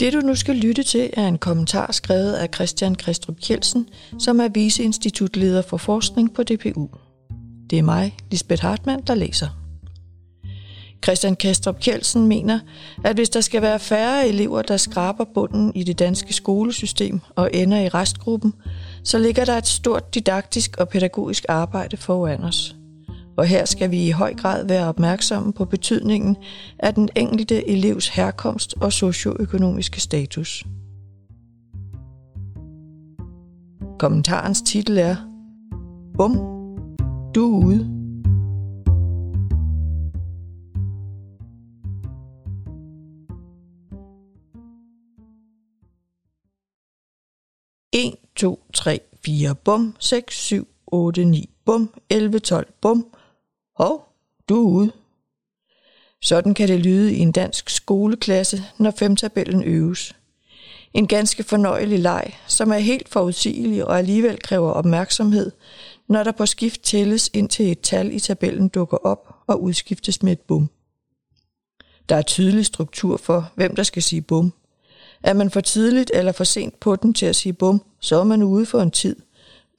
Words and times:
Det 0.00 0.12
du 0.12 0.20
nu 0.20 0.34
skal 0.34 0.56
lytte 0.56 0.82
til 0.82 1.10
er 1.12 1.28
en 1.28 1.38
kommentar 1.38 1.92
skrevet 1.92 2.32
af 2.32 2.48
Christian 2.54 2.94
Kristrup 2.94 3.36
Kjelsen, 3.40 3.88
som 4.18 4.40
er 4.40 4.48
viceinstitutleder 4.48 5.62
for 5.62 5.76
forskning 5.76 6.34
på 6.34 6.42
DPU. 6.42 6.88
Det 7.70 7.78
er 7.78 7.82
mig, 7.82 8.16
Lisbeth 8.30 8.62
Hartmann, 8.62 9.02
der 9.06 9.14
læser. 9.14 9.48
Christian 11.04 11.36
Kastrup 11.36 11.80
Kjelsen 11.80 12.26
mener, 12.26 12.60
at 13.04 13.14
hvis 13.16 13.30
der 13.30 13.40
skal 13.40 13.62
være 13.62 13.78
færre 13.78 14.28
elever, 14.28 14.62
der 14.62 14.76
skraber 14.76 15.24
bunden 15.34 15.72
i 15.74 15.84
det 15.84 15.98
danske 15.98 16.32
skolesystem 16.32 17.20
og 17.36 17.50
ender 17.54 17.80
i 17.80 17.88
restgruppen, 17.88 18.54
så 19.04 19.18
ligger 19.18 19.44
der 19.44 19.56
et 19.56 19.66
stort 19.66 20.14
didaktisk 20.14 20.76
og 20.76 20.88
pædagogisk 20.88 21.44
arbejde 21.48 21.96
foran 21.96 22.44
os. 22.44 22.74
Og 23.40 23.46
her 23.46 23.64
skal 23.64 23.90
vi 23.90 24.06
i 24.06 24.10
høj 24.10 24.34
grad 24.34 24.66
være 24.66 24.86
opmærksomme 24.86 25.52
på 25.52 25.64
betydningen 25.64 26.36
af 26.78 26.94
den 26.94 27.08
enkelte 27.16 27.68
elevs 27.68 28.08
herkomst 28.08 28.74
og 28.80 28.92
socioøkonomiske 28.92 30.00
status. 30.00 30.64
Kommentarens 33.98 34.62
titel 34.62 34.98
er 34.98 35.16
Bum, 36.16 36.36
du 37.34 37.60
er 37.60 37.64
ude. 37.66 37.80
1, 47.92 48.14
2, 48.36 48.64
3, 48.74 49.00
4, 49.24 49.54
bum, 49.54 49.96
6, 49.98 50.36
7, 50.36 50.68
8, 50.86 51.24
9, 51.24 51.50
bum, 51.64 51.94
11, 52.10 52.38
12, 52.38 52.66
bum. 52.80 53.06
Hov, 53.80 54.08
du 54.48 54.56
er 54.56 54.70
ude. 54.70 54.92
Sådan 56.22 56.54
kan 56.54 56.68
det 56.68 56.80
lyde 56.80 57.14
i 57.14 57.18
en 57.18 57.32
dansk 57.32 57.70
skoleklasse, 57.70 58.62
når 58.78 58.90
femtabellen 58.90 59.64
øves. 59.64 60.16
En 60.94 61.06
ganske 61.06 61.42
fornøjelig 61.42 61.98
leg, 61.98 62.34
som 62.46 62.70
er 62.70 62.78
helt 62.78 63.08
forudsigelig 63.08 63.84
og 63.84 63.98
alligevel 63.98 64.42
kræver 64.42 64.70
opmærksomhed, 64.70 65.52
når 66.08 66.22
der 66.22 66.32
på 66.32 66.46
skift 66.46 66.82
tælles 66.82 67.30
indtil 67.32 67.70
et 67.70 67.80
tal 67.80 68.14
i 68.14 68.20
tabellen 68.20 68.68
dukker 68.68 68.96
op 68.96 69.34
og 69.46 69.62
udskiftes 69.62 70.22
med 70.22 70.32
et 70.32 70.40
bum. 70.40 70.70
Der 72.08 72.16
er 72.16 72.22
tydelig 72.22 72.66
struktur 72.66 73.16
for, 73.16 73.52
hvem 73.54 73.76
der 73.76 73.82
skal 73.82 74.02
sige 74.02 74.22
bum. 74.22 74.52
Er 75.22 75.32
man 75.32 75.50
for 75.50 75.60
tidligt 75.60 76.10
eller 76.14 76.32
for 76.32 76.44
sent 76.44 76.80
på 76.80 76.96
den 76.96 77.14
til 77.14 77.26
at 77.26 77.36
sige 77.36 77.52
bum, 77.52 77.82
så 78.00 78.20
er 78.20 78.24
man 78.24 78.42
ude 78.42 78.66
for 78.66 78.80
en 78.80 78.90
tid, 78.90 79.16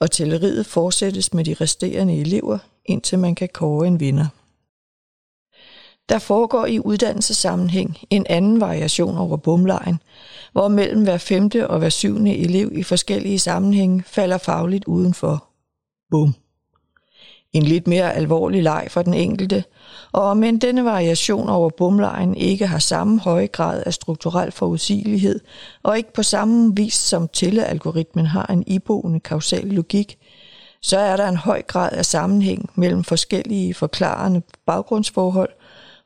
og 0.00 0.10
tælleriet 0.10 0.66
fortsættes 0.66 1.34
med 1.34 1.44
de 1.44 1.54
resterende 1.54 2.20
elever, 2.20 2.58
indtil 2.84 3.18
man 3.18 3.34
kan 3.34 3.48
kåre 3.54 3.86
en 3.86 4.00
vinder. 4.00 4.26
Der 6.08 6.18
foregår 6.18 6.66
i 6.66 6.78
uddannelsessammenhæng 6.78 7.98
en 8.10 8.26
anden 8.28 8.60
variation 8.60 9.18
over 9.18 9.36
bumlejen, 9.36 10.00
hvor 10.52 10.68
mellem 10.68 11.02
hver 11.02 11.18
femte 11.18 11.68
og 11.68 11.78
hver 11.78 11.88
syvende 11.88 12.36
elev 12.38 12.70
i 12.72 12.82
forskellige 12.82 13.38
sammenhænge 13.38 14.02
falder 14.06 14.38
fagligt 14.38 14.84
udenfor. 14.84 15.44
Bum. 16.10 16.34
En 17.52 17.62
lidt 17.62 17.86
mere 17.86 18.14
alvorlig 18.14 18.62
leg 18.62 18.86
for 18.90 19.02
den 19.02 19.14
enkelte, 19.14 19.64
og 20.12 20.22
om 20.22 20.42
end 20.42 20.60
denne 20.60 20.84
variation 20.84 21.48
over 21.48 21.70
bumlejen 21.70 22.34
ikke 22.34 22.66
har 22.66 22.78
samme 22.78 23.20
høje 23.20 23.46
grad 23.46 23.82
af 23.86 23.94
strukturel 23.94 24.52
forudsigelighed, 24.52 25.40
og 25.82 25.96
ikke 25.96 26.12
på 26.12 26.22
samme 26.22 26.76
vis 26.76 26.94
som 26.94 27.28
tællealgoritmen 27.28 28.26
har 28.26 28.46
en 28.46 28.64
iboende 28.66 29.20
kausal 29.20 29.66
logik, 29.66 30.18
så 30.82 30.98
er 30.98 31.16
der 31.16 31.28
en 31.28 31.36
høj 31.36 31.62
grad 31.62 31.92
af 31.92 32.06
sammenhæng 32.06 32.70
mellem 32.74 33.04
forskellige 33.04 33.74
forklarende 33.74 34.42
baggrundsforhold 34.66 35.50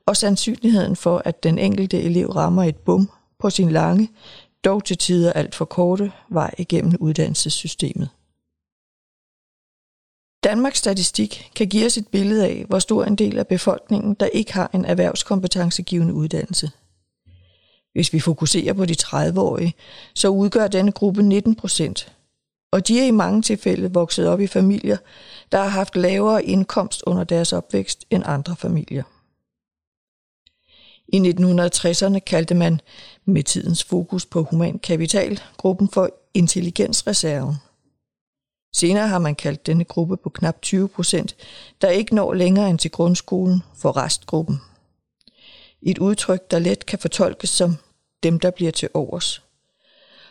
og 0.06 0.16
sandsynligheden 0.16 0.96
for, 0.96 1.22
at 1.24 1.42
den 1.42 1.58
enkelte 1.58 2.02
elev 2.02 2.30
rammer 2.30 2.64
et 2.64 2.76
bum 2.76 3.10
på 3.38 3.50
sin 3.50 3.70
lange, 3.70 4.10
dog 4.64 4.84
til 4.84 4.98
tider 4.98 5.32
alt 5.32 5.54
for 5.54 5.64
korte 5.64 6.12
vej 6.28 6.54
igennem 6.58 6.96
uddannelsessystemet. 7.00 8.08
Danmarks 10.44 10.78
Statistik 10.78 11.50
kan 11.54 11.68
give 11.68 11.86
os 11.86 11.96
et 11.96 12.08
billede 12.08 12.44
af, 12.46 12.64
hvor 12.68 12.78
stor 12.78 13.04
en 13.04 13.16
del 13.16 13.38
af 13.38 13.46
befolkningen, 13.46 14.14
der 14.14 14.26
ikke 14.26 14.52
har 14.52 14.70
en 14.74 14.84
erhvervskompetencegivende 14.84 16.14
uddannelse. 16.14 16.70
Hvis 17.92 18.12
vi 18.12 18.20
fokuserer 18.20 18.72
på 18.72 18.84
de 18.84 18.94
30-årige, 19.02 19.74
så 20.14 20.28
udgør 20.28 20.66
denne 20.68 20.92
gruppe 20.92 21.22
19 21.22 21.54
procent, 21.54 22.15
og 22.72 22.88
de 22.88 23.00
er 23.00 23.04
i 23.04 23.10
mange 23.10 23.42
tilfælde 23.42 23.92
vokset 23.92 24.28
op 24.28 24.40
i 24.40 24.46
familier, 24.46 24.96
der 25.52 25.58
har 25.58 25.68
haft 25.68 25.96
lavere 25.96 26.44
indkomst 26.44 27.02
under 27.06 27.24
deres 27.24 27.52
opvækst 27.52 28.04
end 28.10 28.22
andre 28.26 28.56
familier. 28.56 29.02
I 31.08 31.18
1960'erne 31.18 32.18
kaldte 32.18 32.54
man 32.54 32.80
med 33.24 33.42
tidens 33.42 33.84
fokus 33.84 34.26
på 34.26 34.42
human 34.42 34.78
kapital 34.78 35.40
gruppen 35.56 35.88
for 35.88 36.10
intelligensreserven. 36.34 37.54
Senere 38.76 39.08
har 39.08 39.18
man 39.18 39.34
kaldt 39.34 39.66
denne 39.66 39.84
gruppe 39.84 40.16
på 40.16 40.30
knap 40.30 40.62
20 40.62 40.88
procent, 40.88 41.36
der 41.80 41.88
ikke 41.88 42.14
når 42.14 42.34
længere 42.34 42.70
end 42.70 42.78
til 42.78 42.90
grundskolen 42.90 43.62
for 43.76 43.96
restgruppen. 43.96 44.60
Et 45.82 45.98
udtryk, 45.98 46.50
der 46.50 46.58
let 46.58 46.86
kan 46.86 46.98
fortolkes 46.98 47.50
som 47.50 47.76
dem, 48.22 48.40
der 48.40 48.50
bliver 48.50 48.72
til 48.72 48.88
overs. 48.94 49.45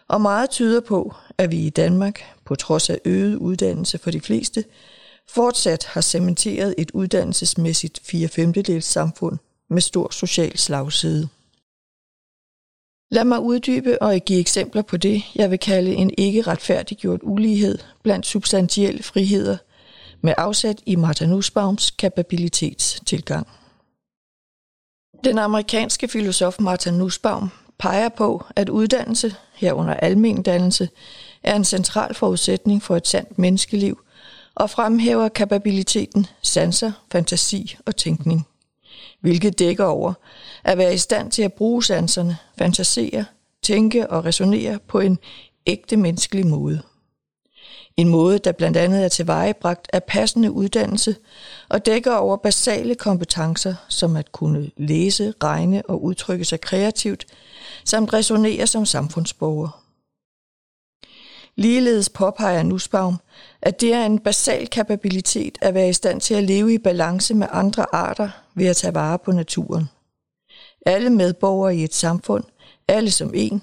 Og 0.10 0.22
meget 0.22 0.50
tyder 0.50 0.82
på, 0.82 1.16
at 1.38 1.52
vi 1.52 1.58
i 1.58 1.70
Danmark, 1.70 2.22
på 2.46 2.56
trods 2.56 2.90
af 2.90 3.00
øget 3.06 3.36
uddannelse 3.36 3.98
for 3.98 4.12
de 4.12 4.22
fleste, 4.22 4.64
fortsat 5.30 5.86
har 5.86 6.02
cementeret 6.02 6.76
et 6.78 6.92
uddannelsesmæssigt 6.92 8.00
4 8.04 8.28
5 8.28 8.82
samfund 8.82 9.38
med 9.70 9.82
stor 9.82 10.10
social 10.12 10.58
slagside. 10.58 11.28
Lad 13.12 13.24
mig 13.24 13.40
uddybe 13.40 14.02
og 14.02 14.20
give 14.20 14.40
eksempler 14.40 14.82
på 14.82 14.98
det, 14.98 15.24
jeg 15.36 15.52
vil 15.52 15.60
kalde 15.60 15.94
en 15.94 16.12
ikke 16.18 16.42
retfærdiggjort 16.42 17.20
ulighed 17.24 17.78
blandt 18.04 18.26
substantielle 18.26 19.04
friheder, 19.04 19.58
med 20.22 20.34
afsæt 20.38 20.82
i 20.86 20.96
Martha 20.96 21.26
Nussbaums 21.26 21.92
kapabilitetstilgang. 21.92 23.48
Den 25.24 25.38
amerikanske 25.38 26.08
filosof 26.08 26.60
Martha 26.60 26.92
Nussbaum 26.92 27.50
peger 27.80 28.10
på, 28.10 28.46
at 28.56 28.70
uddannelse, 28.70 29.36
herunder 29.54 29.94
almendannelse, 29.94 30.90
er 31.44 31.56
en 31.56 31.66
central 31.66 32.14
forudsætning 32.16 32.84
for 32.84 32.96
et 32.96 33.08
sandt 33.08 33.40
menneskeliv, 33.40 34.00
og 34.56 34.70
fremhæver 34.70 35.28
kapabiliteten 35.28 36.28
sanser, 36.42 36.92
fantasi 37.12 37.78
og 37.86 37.96
tænkning 37.96 38.48
hvilket 39.26 39.60
dækker 39.60 39.86
over 39.86 40.14
at 40.64 40.78
være 40.78 40.94
i 40.94 40.98
stand 40.98 41.32
til 41.32 41.42
at 41.42 41.54
bruge 41.54 41.84
sanserne, 41.84 42.38
fantasere, 42.58 43.26
tænke 43.64 44.10
og 44.10 44.26
resonere 44.26 44.80
på 44.88 45.00
en 45.00 45.20
ægte 45.68 45.98
menneskelig 45.98 46.48
måde. 46.48 46.82
En 47.98 48.10
måde, 48.10 48.40
der 48.40 48.52
blandt 48.52 48.78
andet 48.78 49.04
er 49.04 49.08
tilvejebragt 49.08 49.88
af 49.94 50.04
passende 50.04 50.52
uddannelse 50.52 51.16
og 51.70 51.86
dækker 51.86 52.14
over 52.14 52.38
basale 52.38 52.96
kompetencer, 52.96 53.76
som 53.90 54.16
at 54.16 54.32
kunne 54.32 54.72
læse, 54.78 55.34
regne 55.44 55.86
og 55.86 56.04
udtrykke 56.04 56.46
sig 56.46 56.62
kreativt, 56.62 57.26
samt 57.86 58.14
resonere 58.14 58.68
som 58.68 58.86
samfundsborger. 58.86 59.82
Ligeledes 61.58 62.10
påpeger 62.10 62.64
Nussbaum, 62.64 63.18
at 63.62 63.82
det 63.82 63.94
er 63.94 64.06
en 64.06 64.20
basal 64.20 64.68
kapabilitet 64.68 65.58
at 65.62 65.74
være 65.74 65.90
i 65.90 65.94
stand 65.94 66.22
til 66.22 66.34
at 66.34 66.44
leve 66.44 66.74
i 66.74 66.78
balance 66.78 67.34
med 67.34 67.48
andre 67.52 67.86
arter 67.96 68.30
ved 68.56 68.66
at 68.66 68.76
tage 68.76 68.94
vare 68.94 69.20
på 69.20 69.32
naturen. 69.32 69.90
Alle 70.86 71.10
medborgere 71.10 71.76
i 71.76 71.84
et 71.84 71.94
samfund, 71.94 72.44
alle 72.88 73.12
som 73.12 73.32
en, 73.34 73.62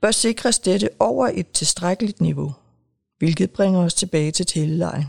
bør 0.00 0.10
sikres 0.10 0.58
dette 0.58 0.88
over 0.98 1.30
et 1.34 1.50
tilstrækkeligt 1.50 2.20
niveau, 2.20 2.54
hvilket 3.22 3.50
bringer 3.50 3.80
os 3.80 3.94
tilbage 3.94 4.30
til 4.30 4.46
tællelejen. 4.46 5.06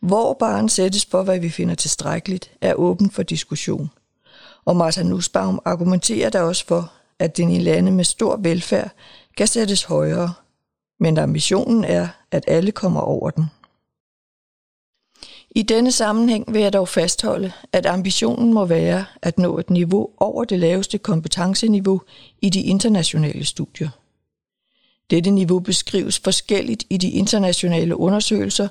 Hvor 0.00 0.32
barn 0.32 0.68
sættes 0.68 1.06
for, 1.06 1.22
hvad 1.22 1.38
vi 1.38 1.50
finder 1.50 1.74
tilstrækkeligt, 1.74 2.50
er 2.60 2.74
åben 2.74 3.10
for 3.10 3.22
diskussion. 3.22 3.90
Og 4.64 4.76
Martha 4.76 5.02
Nussbaum 5.02 5.60
argumenterer 5.64 6.30
der 6.30 6.40
også 6.40 6.66
for, 6.66 6.92
at 7.18 7.36
den 7.36 7.50
i 7.50 7.58
lande 7.58 7.92
med 7.92 8.04
stor 8.04 8.36
velfærd 8.36 8.90
kan 9.36 9.46
sættes 9.46 9.84
højere, 9.84 10.34
men 11.00 11.18
ambitionen 11.18 11.84
er, 11.84 12.08
at 12.30 12.44
alle 12.46 12.72
kommer 12.72 13.00
over 13.00 13.30
den. 13.30 13.44
I 15.50 15.62
denne 15.62 15.92
sammenhæng 15.92 16.54
vil 16.54 16.62
jeg 16.62 16.72
dog 16.72 16.88
fastholde, 16.88 17.52
at 17.72 17.86
ambitionen 17.86 18.54
må 18.54 18.64
være 18.64 19.04
at 19.22 19.38
nå 19.38 19.58
et 19.58 19.70
niveau 19.70 20.10
over 20.16 20.44
det 20.44 20.58
laveste 20.58 20.98
kompetenceniveau 20.98 22.02
i 22.42 22.50
de 22.50 22.60
internationale 22.62 23.44
studier. 23.44 23.88
Dette 25.10 25.30
niveau 25.30 25.58
beskrives 25.58 26.18
forskelligt 26.18 26.84
i 26.90 26.96
de 26.96 27.10
internationale 27.10 27.96
undersøgelser, 27.96 28.68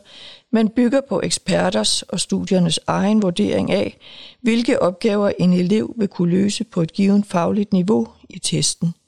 men 0.51 0.69
bygger 0.69 1.01
på 1.09 1.21
eksperters 1.23 2.01
og 2.01 2.19
studiernes 2.19 2.79
egen 2.87 3.21
vurdering 3.21 3.71
af, 3.71 3.97
hvilke 4.41 4.81
opgaver 4.81 5.31
en 5.39 5.53
elev 5.53 5.93
vil 5.97 6.07
kunne 6.07 6.31
løse 6.31 6.63
på 6.63 6.81
et 6.81 6.93
givet 6.93 7.25
fagligt 7.25 7.73
niveau 7.73 8.07
i 8.29 8.39
testen– 8.39 8.93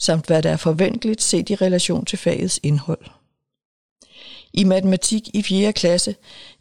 samt 0.00 0.26
hvad 0.26 0.42
der 0.42 0.50
er 0.50 0.56
forventeligt 0.56 1.22
set 1.22 1.50
i 1.50 1.54
relation 1.54 2.04
til 2.04 2.18
fagets 2.18 2.60
indhold. 2.62 3.04
I 4.54 4.64
matematik 4.64 5.28
i 5.34 5.42
4. 5.42 5.72
klasse 5.72 6.14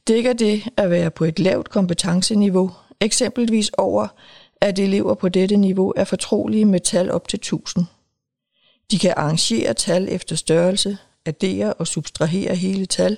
dækker 0.08 0.34
det 0.34 0.64
at 0.78 0.90
være 0.90 1.12
på 1.12 1.26
et 1.26 1.40
lavt 1.40 1.70
kompetenceniveau, 1.70 2.72
eksempelvis 3.02 3.70
over 3.70 4.08
at 4.62 4.80
elever 4.80 5.14
på 5.14 5.30
dette 5.30 5.58
niveau 5.58 5.94
er 5.96 6.04
fortrolige 6.04 6.66
med 6.66 6.80
tal 6.80 7.12
op 7.12 7.28
til 7.28 7.38
1000. 7.38 7.86
De 8.92 9.00
kan 9.00 9.14
arrangere 9.18 9.74
tal 9.74 10.08
efter 10.10 10.36
størrelse, 10.36 10.98
addere 11.26 11.74
og 11.74 11.88
subtrahere 11.88 12.56
hele 12.56 12.86
tal, 12.86 13.18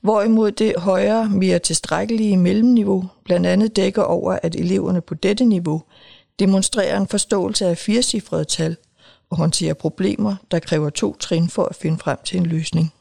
hvorimod 0.00 0.52
det 0.52 0.76
højere, 0.76 1.28
mere 1.28 1.58
tilstrækkelige 1.58 2.36
mellemniveau 2.36 3.04
blandt 3.24 3.46
andet 3.46 3.76
dækker 3.76 4.02
over, 4.02 4.38
at 4.42 4.54
eleverne 4.54 5.00
på 5.00 5.14
dette 5.14 5.44
niveau 5.44 5.82
demonstrerer 6.38 7.00
en 7.00 7.08
forståelse 7.08 7.66
af 7.66 7.78
firecifrede 7.78 8.44
tal 8.44 8.76
og 9.30 9.36
håndterer 9.36 9.74
problemer, 9.74 10.36
der 10.50 10.58
kræver 10.58 10.90
to 10.90 11.16
trin 11.16 11.48
for 11.48 11.64
at 11.64 11.76
finde 11.76 11.98
frem 11.98 12.18
til 12.24 12.38
en 12.38 12.46
løsning. 12.46 12.94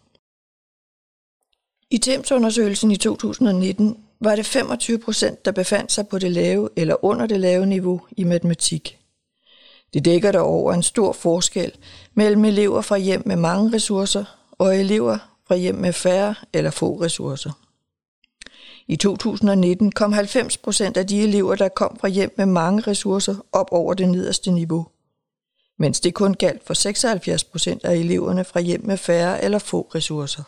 I 1.91 1.97
TEMS-undersøgelsen 1.97 2.91
i 2.91 2.97
2019 2.97 3.97
var 4.21 4.35
det 4.35 4.45
25 4.45 4.99
procent, 4.99 5.45
der 5.45 5.51
befandt 5.51 5.91
sig 5.91 6.07
på 6.07 6.19
det 6.19 6.31
lave 6.31 6.69
eller 6.75 7.05
under 7.05 7.27
det 7.27 7.39
lave 7.39 7.65
niveau 7.65 8.01
i 8.17 8.23
matematik. 8.23 8.98
Det 9.93 10.05
dækker 10.05 10.31
der 10.31 10.39
over 10.39 10.73
en 10.73 10.83
stor 10.83 11.13
forskel 11.13 11.71
mellem 12.13 12.45
elever 12.45 12.81
fra 12.81 12.97
hjem 12.97 13.23
med 13.25 13.35
mange 13.35 13.73
ressourcer 13.73 14.25
og 14.51 14.77
elever 14.77 15.17
fra 15.47 15.55
hjem 15.55 15.75
med 15.75 15.93
færre 15.93 16.35
eller 16.53 16.71
få 16.71 17.01
ressourcer. 17.01 17.51
I 18.87 18.95
2019 18.95 19.91
kom 19.91 20.13
90 20.13 20.57
procent 20.57 20.97
af 20.97 21.07
de 21.07 21.23
elever, 21.23 21.55
der 21.55 21.69
kom 21.69 21.97
fra 21.99 22.07
hjem 22.07 22.33
med 22.37 22.45
mange 22.45 22.81
ressourcer, 22.81 23.35
op 23.51 23.67
over 23.71 23.93
det 23.93 24.09
nederste 24.09 24.51
niveau, 24.51 24.87
mens 25.77 25.99
det 25.99 26.13
kun 26.13 26.33
galt 26.33 26.63
for 26.65 26.73
76 26.73 27.43
procent 27.43 27.83
af 27.83 27.95
eleverne 27.95 28.45
fra 28.45 28.59
hjem 28.59 28.85
med 28.85 28.97
færre 28.97 29.43
eller 29.43 29.59
få 29.59 29.81
ressourcer. 29.95 30.43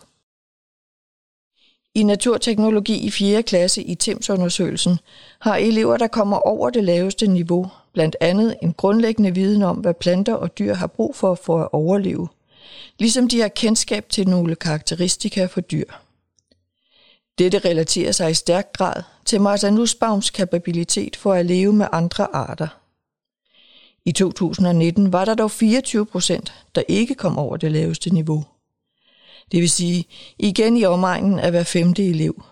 I 1.95 2.03
naturteknologi 2.03 2.97
i 2.97 3.11
4. 3.11 3.43
klasse 3.43 3.83
i 3.83 3.95
TIMS-undersøgelsen 3.95 4.99
har 5.39 5.55
elever, 5.55 5.97
der 5.97 6.07
kommer 6.07 6.37
over 6.37 6.69
det 6.69 6.83
laveste 6.83 7.27
niveau, 7.27 7.67
blandt 7.93 8.15
andet 8.21 8.55
en 8.61 8.73
grundlæggende 8.73 9.33
viden 9.35 9.63
om, 9.63 9.77
hvad 9.77 9.93
planter 9.93 10.33
og 10.33 10.57
dyr 10.59 10.73
har 10.73 10.87
brug 10.87 11.15
for 11.15 11.35
for 11.35 11.61
at 11.61 11.69
overleve, 11.71 12.27
ligesom 12.99 13.27
de 13.27 13.41
har 13.41 13.47
kendskab 13.47 14.09
til 14.09 14.27
nogle 14.27 14.55
karakteristika 14.55 15.45
for 15.45 15.61
dyr. 15.61 15.85
Dette 17.37 17.59
relaterer 17.59 18.11
sig 18.11 18.31
i 18.31 18.33
stærk 18.33 18.73
grad 18.73 19.03
til 19.25 19.41
Martha 19.41 19.69
Nussbaums 19.69 20.29
kapabilitet 20.29 21.15
for 21.15 21.33
at 21.33 21.45
leve 21.45 21.73
med 21.73 21.87
andre 21.91 22.35
arter. 22.35 22.67
I 24.05 24.11
2019 24.11 25.13
var 25.13 25.25
der 25.25 25.35
dog 25.35 25.51
24 25.51 26.05
procent, 26.05 26.53
der 26.75 26.83
ikke 26.87 27.15
kom 27.15 27.37
over 27.37 27.57
det 27.57 27.71
laveste 27.71 28.13
niveau. 28.13 28.45
Det 29.51 29.61
vil 29.61 29.69
sige 29.69 30.05
igen 30.39 30.77
i 30.77 30.85
omegnen 30.85 31.39
af 31.39 31.51
hver 31.51 31.63
femte 31.63 32.09
elev. 32.09 32.43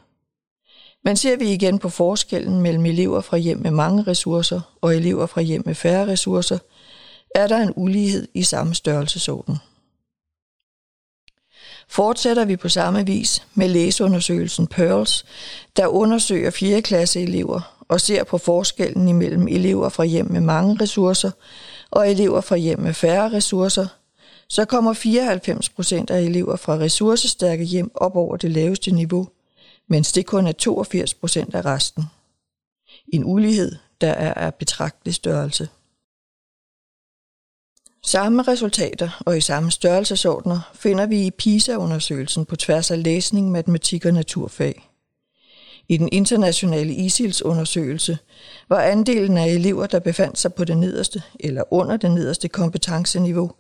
Men 1.04 1.18
ser 1.18 1.38
vi 1.38 1.54
igen 1.54 1.80
på 1.80 1.90
forskellen 1.90 2.62
mellem 2.62 2.86
elever 2.86 3.22
fra 3.22 3.38
hjem 3.38 3.58
med 3.58 3.72
mange 3.72 4.04
ressourcer 4.04 4.62
og 4.82 4.96
elever 4.96 5.26
fra 5.26 5.42
hjem 5.42 5.64
med 5.66 5.76
færre 5.76 6.08
ressourcer, 6.08 6.58
er 7.36 7.48
der 7.48 7.58
en 7.58 7.74
ulighed 7.76 8.28
i 8.34 8.44
samme 8.44 8.76
størrelsesorden. 8.76 9.58
Fortsætter 11.88 12.46
vi 12.46 12.56
på 12.56 12.70
samme 12.70 13.06
vis 13.06 13.48
med 13.54 13.70
læseundersøgelsen 13.70 14.68
Pearls, 14.68 15.26
der 15.78 15.88
undersøger 15.88 16.52
4. 16.52 16.82
klasse 16.82 17.22
elever 17.22 17.76
og 17.88 18.02
ser 18.02 18.24
på 18.24 18.38
forskellen 18.38 19.08
imellem 19.08 19.48
elever 19.48 19.90
fra 19.90 20.04
hjem 20.04 20.32
med 20.32 20.42
mange 20.42 20.78
ressourcer 20.82 21.32
og 21.92 22.12
elever 22.12 22.42
fra 22.42 22.56
hjem 22.56 22.80
med 22.80 22.94
færre 22.94 23.32
ressourcer, 23.32 23.88
så 24.48 24.66
kommer 24.66 24.94
94 24.94 25.70
procent 25.70 26.10
af 26.10 26.22
elever 26.22 26.56
fra 26.56 26.78
ressourcestærke 26.78 27.64
hjem 27.64 27.92
op 27.96 28.16
over 28.16 28.38
det 28.38 28.52
laveste 28.52 28.92
niveau, 28.92 29.28
mens 29.90 30.12
det 30.12 30.26
kun 30.26 30.48
er 30.48 30.52
82 30.52 31.14
procent 31.14 31.56
af 31.56 31.66
resten. 31.66 32.04
En 33.14 33.24
ulighed, 33.26 33.76
der 34.02 34.12
er 34.12 34.34
af 34.34 34.56
betragtelig 34.56 35.14
størrelse. 35.14 35.70
Samme 38.04 38.42
resultater 38.42 39.22
og 39.26 39.38
i 39.38 39.42
samme 39.42 39.72
størrelsesordner 39.72 40.72
finder 40.74 41.06
vi 41.06 41.26
i 41.26 41.32
PISA-undersøgelsen 41.32 42.46
på 42.46 42.56
tværs 42.56 42.92
af 42.92 43.04
læsning, 43.04 43.52
matematik 43.52 44.06
og 44.06 44.14
naturfag. 44.14 44.90
I 45.88 45.98
den 45.98 46.10
internationale 46.12 46.94
ISILS-undersøgelse 46.94 48.18
var 48.70 48.82
andelen 48.82 49.38
af 49.38 49.48
elever, 49.48 49.88
der 49.88 50.00
befandt 50.00 50.40
sig 50.40 50.54
på 50.54 50.66
det 50.66 50.78
nederste 50.78 51.24
eller 51.40 51.74
under 51.74 51.98
det 51.98 52.12
nederste 52.12 52.48
kompetenceniveau 52.48 53.52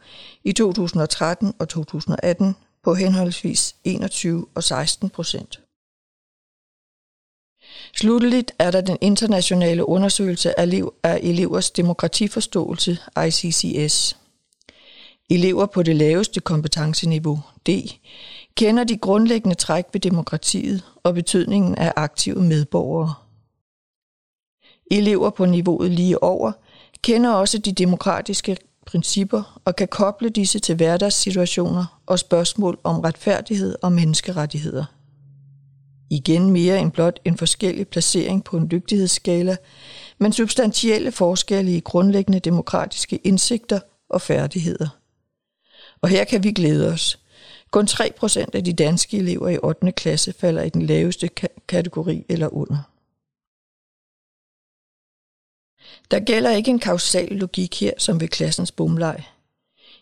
i 0.44 0.54
2013 0.54 1.54
og 1.60 1.70
2018 1.70 2.56
på 2.84 2.94
henholdsvis 2.94 3.75
21 3.84 4.48
og 4.56 4.64
16 4.64 5.10
procent. 5.10 5.60
Slutteligt 7.95 8.51
er 8.60 8.71
der 8.71 8.81
den 8.81 8.98
internationale 9.01 9.89
undersøgelse 9.89 10.60
af 10.60 11.19
elevers 11.21 11.71
demokratiforståelse, 11.71 12.98
ICCS. 13.27 14.18
Elever 15.30 15.66
på 15.66 15.83
det 15.83 15.95
laveste 15.95 16.39
kompetenceniveau, 16.39 17.39
D, 17.68 17.69
kender 18.56 18.83
de 18.83 18.98
grundlæggende 18.98 19.56
træk 19.56 19.86
ved 19.94 20.01
demokratiet 20.01 20.83
og 21.04 21.13
betydningen 21.13 21.75
af 21.75 21.94
aktive 21.95 22.42
medborgere. 22.42 23.13
Elever 24.92 25.30
på 25.30 25.45
niveauet 25.45 25.92
lige 25.92 26.24
over 26.24 26.51
kender 27.01 27.31
også 27.31 27.57
de 27.57 27.72
demokratiske 27.72 28.57
principper 28.86 29.62
og 29.65 29.75
kan 29.75 29.88
koble 29.88 30.30
disse 30.30 30.60
til 30.60 30.75
hverdagssituationer 30.75 32.01
og 32.06 32.19
spørgsmål 32.19 32.80
om 32.83 33.00
retfærdighed 33.00 33.75
og 33.81 33.92
menneskerettigheder. 33.92 34.86
Igen 36.10 36.50
mere 36.50 36.80
end 36.80 36.92
blot 36.92 37.20
en 37.26 37.38
forskellig 37.38 37.88
placering 37.88 38.44
på 38.44 38.58
en 38.58 38.72
dygtighedsskala, 38.72 39.58
men 40.18 40.34
substantielle 40.34 41.12
forskelle 41.12 41.76
i 41.78 41.80
grundlæggende 41.80 42.40
demokratiske 42.40 43.18
indsigter 43.18 43.80
og 44.10 44.22
færdigheder. 44.22 44.88
Og 46.02 46.10
her 46.10 46.24
kan 46.24 46.44
vi 46.44 46.52
glæde 46.52 46.94
os. 46.94 47.20
Kun 47.72 47.88
3% 47.92 48.46
af 48.54 48.64
de 48.64 48.74
danske 48.74 49.18
elever 49.18 49.50
i 49.50 49.58
8. 49.64 49.92
klasse 49.92 50.34
falder 50.34 50.64
i 50.64 50.70
den 50.70 50.82
laveste 50.82 51.30
kategori 51.68 52.26
eller 52.30 52.54
under. 52.54 52.78
Der 56.12 56.20
gælder 56.20 56.52
ikke 56.52 56.72
en 56.72 56.80
kausal 56.80 57.28
logik 57.32 57.80
her, 57.80 57.92
som 57.98 58.22
ved 58.22 58.28
klassens 58.28 58.72
bumleg. 58.72 59.24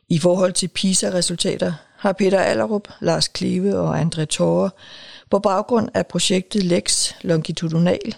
I 0.09 0.19
forhold 0.19 0.53
til 0.53 0.67
PISA-resultater 0.67 1.73
har 2.07 2.13
Peter 2.13 2.39
Allerup, 2.39 2.87
Lars 2.99 3.27
Kleve 3.27 3.79
og 3.79 4.01
André 4.01 4.25
Tore 4.25 4.69
på 5.29 5.39
baggrund 5.39 5.89
af 5.93 6.07
projektet 6.07 6.63
LEX 6.63 7.13
Longitudinal, 7.21 8.15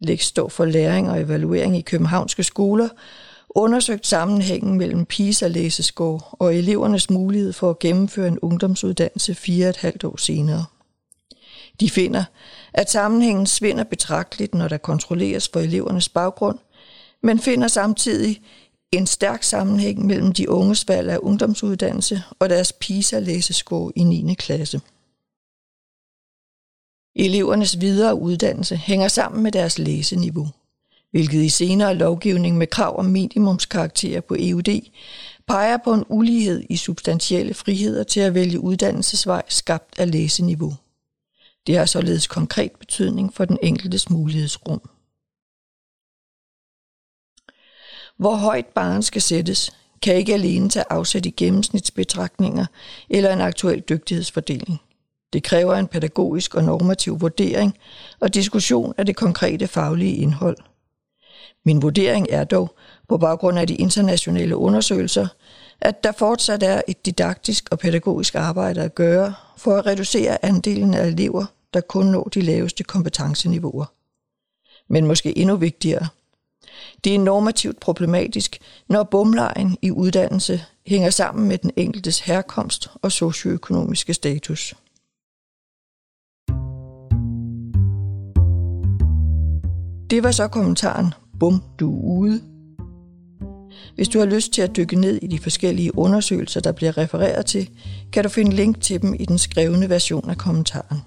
LEX 0.00 0.24
står 0.24 0.48
for 0.48 0.64
læring 0.64 1.10
og 1.10 1.20
evaluering 1.20 1.76
i 1.76 1.80
københavnske 1.80 2.42
skoler, 2.42 2.88
undersøgt 3.48 4.06
sammenhængen 4.06 4.78
mellem 4.78 5.06
PISA-læseskår 5.06 6.36
og 6.38 6.56
elevernes 6.56 7.10
mulighed 7.10 7.52
for 7.52 7.70
at 7.70 7.78
gennemføre 7.78 8.28
en 8.28 8.38
ungdomsuddannelse 8.38 9.34
fire 9.34 9.68
et 9.68 9.76
halvt 9.76 10.04
år 10.04 10.16
senere. 10.16 10.64
De 11.80 11.90
finder, 11.90 12.24
at 12.74 12.90
sammenhængen 12.90 13.46
svinder 13.46 13.84
betragteligt, 13.84 14.54
når 14.54 14.68
der 14.68 14.78
kontrolleres 14.78 15.48
for 15.52 15.60
elevernes 15.60 16.08
baggrund, 16.08 16.58
men 17.22 17.38
finder 17.38 17.68
samtidig 17.68 18.42
en 18.92 19.06
stærk 19.06 19.42
sammenhæng 19.42 20.06
mellem 20.06 20.32
de 20.32 20.50
unges 20.50 20.88
valg 20.88 21.10
af 21.10 21.18
ungdomsuddannelse 21.22 22.22
og 22.38 22.50
deres 22.50 22.72
PISA-læsescore 22.72 23.92
i 23.96 24.04
9. 24.04 24.34
klasse. 24.34 24.80
Elevernes 27.16 27.80
videre 27.80 28.14
uddannelse 28.14 28.76
hænger 28.76 29.08
sammen 29.08 29.42
med 29.42 29.52
deres 29.52 29.78
læseniveau 29.78 30.48
hvilket 31.12 31.42
i 31.42 31.48
senere 31.48 31.94
lovgivning 31.94 32.58
med 32.58 32.66
krav 32.66 32.98
om 32.98 33.04
minimumskarakterer 33.04 34.20
på 34.20 34.36
EUD 34.38 34.80
peger 35.48 35.76
på 35.84 35.92
en 35.92 36.04
ulighed 36.08 36.62
i 36.70 36.76
substantielle 36.76 37.54
friheder 37.54 38.02
til 38.02 38.20
at 38.20 38.34
vælge 38.34 38.60
uddannelsesvej 38.60 39.42
skabt 39.48 39.98
af 39.98 40.10
læseniveau. 40.10 40.74
Det 41.66 41.76
har 41.76 41.86
således 41.86 42.26
konkret 42.26 42.72
betydning 42.72 43.34
for 43.34 43.44
den 43.44 43.58
enkeltes 43.62 44.10
mulighedsrum. 44.10 44.90
Hvor 48.22 48.34
højt 48.34 48.66
barn 48.66 49.02
skal 49.02 49.22
sættes, 49.22 49.70
kan 50.02 50.14
ikke 50.14 50.34
alene 50.34 50.68
tage 50.68 50.84
afsæt 50.90 51.26
i 51.26 51.30
gennemsnitsbetragtninger 51.30 52.66
eller 53.10 53.32
en 53.32 53.40
aktuel 53.40 53.80
dygtighedsfordeling. 53.88 54.80
Det 55.32 55.42
kræver 55.42 55.74
en 55.74 55.86
pædagogisk 55.86 56.54
og 56.54 56.64
normativ 56.64 57.20
vurdering 57.20 57.78
og 58.20 58.34
diskussion 58.34 58.94
af 58.98 59.06
det 59.06 59.16
konkrete 59.16 59.66
faglige 59.66 60.16
indhold– 60.16 60.56
min 61.64 61.82
vurdering 61.82 62.26
er 62.30 62.44
dog, 62.44 62.74
på 63.08 63.18
baggrund 63.18 63.58
af 63.58 63.66
de 63.66 63.74
internationale 63.74 64.56
undersøgelser, 64.56 65.26
at 65.80 66.04
der 66.04 66.12
fortsat 66.12 66.62
er 66.62 66.82
et 66.88 67.06
didaktisk 67.06 67.68
og 67.70 67.78
pædagogisk 67.78 68.34
arbejde 68.34 68.82
at 68.82 68.94
gøre 68.94 69.34
for 69.56 69.76
at 69.76 69.86
reducere 69.86 70.44
andelen 70.44 70.94
af 70.94 71.06
elever, 71.06 71.44
der 71.74 71.80
kun 71.80 72.06
når 72.06 72.24
de 72.24 72.40
laveste 72.40 72.84
kompetenceniveauer. 72.84 73.84
Men 74.88 75.06
måske 75.06 75.38
endnu 75.38 75.56
vigtigere, 75.56 76.08
det 77.04 77.14
er 77.14 77.18
normativt 77.18 77.80
problematisk, 77.80 78.58
når 78.88 79.02
bumlejen 79.02 79.76
i 79.82 79.90
uddannelse 79.90 80.64
hænger 80.86 81.10
sammen 81.10 81.48
med 81.48 81.58
den 81.58 81.70
enkeltes 81.76 82.20
herkomst 82.20 82.88
og 83.02 83.12
socioøkonomiske 83.12 84.14
status. 84.14 84.74
Det 90.10 90.22
var 90.22 90.30
så 90.30 90.48
kommentaren 90.48 91.14
bum, 91.40 91.62
du 91.80 91.98
er 91.98 92.02
ude. 92.02 92.40
Hvis 93.94 94.08
du 94.08 94.18
har 94.18 94.26
lyst 94.26 94.52
til 94.52 94.62
at 94.62 94.76
dykke 94.76 94.96
ned 94.96 95.16
i 95.22 95.26
de 95.26 95.38
forskellige 95.38 95.98
undersøgelser, 95.98 96.60
der 96.60 96.72
bliver 96.72 96.98
refereret 96.98 97.46
til, 97.46 97.70
kan 98.12 98.22
du 98.24 98.28
finde 98.28 98.56
link 98.56 98.80
til 98.80 99.02
dem 99.02 99.14
i 99.14 99.24
den 99.24 99.38
skrevne 99.38 99.88
version 99.88 100.30
af 100.30 100.36
kommentaren. 100.36 100.98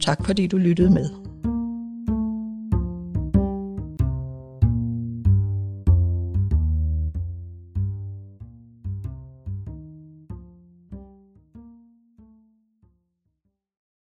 Tak 0.00 0.26
fordi 0.26 0.46
du 0.46 0.56
lyttede 0.56 0.90
med. 0.90 1.21